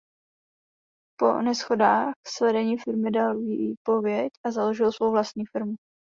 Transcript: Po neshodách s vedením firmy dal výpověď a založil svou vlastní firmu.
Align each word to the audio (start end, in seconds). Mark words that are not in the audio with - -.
Po 1.19 1.41
neshodách 1.41 2.13
s 2.27 2.39
vedením 2.41 2.77
firmy 2.77 3.11
dal 3.11 3.39
výpověď 3.39 4.31
a 4.45 4.51
založil 4.51 4.91
svou 4.91 5.11
vlastní 5.11 5.45
firmu. 5.45 5.75